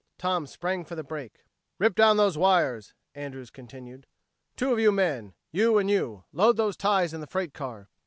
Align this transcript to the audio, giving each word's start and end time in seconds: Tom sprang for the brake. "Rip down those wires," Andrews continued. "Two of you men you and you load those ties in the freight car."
Tom 0.17 0.47
sprang 0.47 0.83
for 0.83 0.95
the 0.95 1.03
brake. 1.03 1.45
"Rip 1.77 1.93
down 1.93 2.17
those 2.17 2.35
wires," 2.35 2.95
Andrews 3.13 3.51
continued. 3.51 4.07
"Two 4.55 4.73
of 4.73 4.79
you 4.79 4.91
men 4.91 5.35
you 5.51 5.77
and 5.77 5.91
you 5.91 6.23
load 6.33 6.57
those 6.57 6.75
ties 6.75 7.13
in 7.13 7.21
the 7.21 7.27
freight 7.27 7.53
car." 7.53 7.87